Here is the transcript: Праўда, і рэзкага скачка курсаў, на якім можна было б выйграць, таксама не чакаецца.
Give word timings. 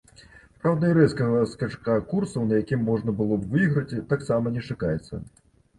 Праўда, 0.63 0.87
і 0.93 0.95
рэзкага 0.97 1.43
скачка 1.51 1.99
курсаў, 2.15 2.49
на 2.49 2.61
якім 2.63 2.81
можна 2.89 3.17
было 3.23 3.33
б 3.45 3.53
выйграць, 3.55 4.05
таксама 4.17 4.57
не 4.59 4.67
чакаецца. 4.69 5.27